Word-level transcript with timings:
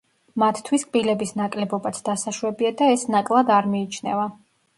მათთვის 0.43 0.85
კბილების 0.87 1.33
ნაკლებობაც 1.41 1.99
დასაშვებია 2.07 2.73
და 2.81 2.89
ეს 2.95 3.05
ნაკლად 3.19 3.53
არ 3.61 3.71
მიიჩნევა. 3.77 4.27